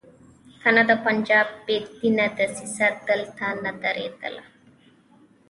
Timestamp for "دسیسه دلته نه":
2.37-3.71